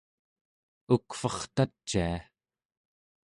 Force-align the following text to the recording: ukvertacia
ukvertacia 0.95 2.09